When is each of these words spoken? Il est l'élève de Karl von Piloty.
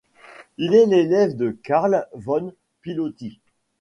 Il 0.57 0.73
est 0.73 0.87
l'élève 0.87 1.35
de 1.35 1.51
Karl 1.51 2.07
von 2.13 2.55
Piloty. 2.81 3.39